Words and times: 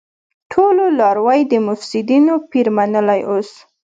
ټولو 0.51 0.85
لاروی 0.99 1.41
د 1.47 1.53
مفسيدينو 1.67 2.33
پير 2.49 2.67
منلی 2.77 3.21
اوس 3.29 3.49